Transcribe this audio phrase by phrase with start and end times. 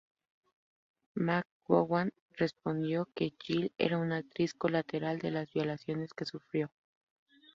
[1.15, 6.71] McGowan respondió que Jill era una actriz colateral de las violaciones que sufrió.